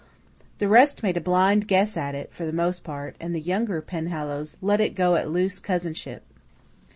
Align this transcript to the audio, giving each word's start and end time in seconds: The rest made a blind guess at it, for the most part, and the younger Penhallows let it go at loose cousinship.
The 0.57 0.67
rest 0.67 1.03
made 1.03 1.15
a 1.15 1.21
blind 1.21 1.67
guess 1.67 1.95
at 1.95 2.15
it, 2.15 2.33
for 2.33 2.43
the 2.43 2.51
most 2.51 2.83
part, 2.83 3.15
and 3.19 3.35
the 3.35 3.39
younger 3.39 3.83
Penhallows 3.83 4.57
let 4.59 4.81
it 4.81 4.95
go 4.95 5.13
at 5.13 5.29
loose 5.29 5.59
cousinship. 5.59 6.23